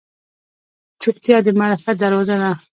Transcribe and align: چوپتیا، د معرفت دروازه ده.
چوپتیا، 1.01 1.37
د 1.45 1.47
معرفت 1.59 1.95
دروازه 2.03 2.35
ده. 2.41 2.51